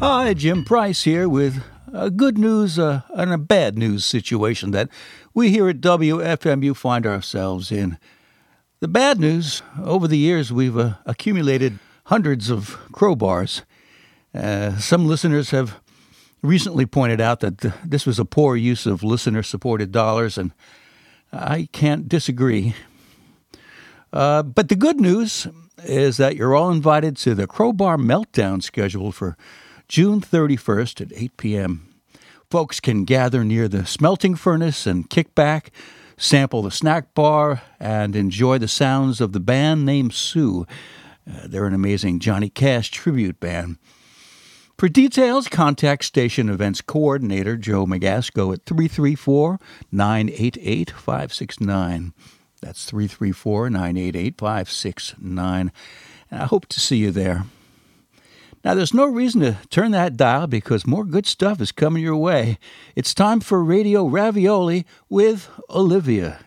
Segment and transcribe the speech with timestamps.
[0.00, 1.60] Hi, Jim Price here with
[1.92, 4.88] a good news uh, and a bad news situation that
[5.34, 7.98] we here at WFMU find ourselves in.
[8.78, 13.62] The bad news over the years, we've uh, accumulated hundreds of crowbars.
[14.32, 15.80] Uh, some listeners have
[16.42, 20.52] recently pointed out that th- this was a poor use of listener supported dollars, and
[21.32, 22.76] I can't disagree.
[24.12, 25.48] Uh, but the good news
[25.82, 29.36] is that you're all invited to the Crowbar Meltdown scheduled for
[29.88, 31.88] June 31st at 8 p.m.
[32.50, 35.70] Folks can gather near the smelting furnace and kick back,
[36.18, 40.66] sample the snack bar, and enjoy the sounds of the band named Sue.
[41.26, 43.78] Uh, they're an amazing Johnny Cash tribute band.
[44.76, 49.58] For details, contact station events coordinator Joe Magasco at 334
[49.90, 52.12] 988 569.
[52.60, 55.72] That's 334 988 569.
[56.30, 57.46] I hope to see you there.
[58.68, 62.18] Now, there's no reason to turn that dial because more good stuff is coming your
[62.18, 62.58] way.
[62.94, 66.40] It's time for Radio Ravioli with Olivia.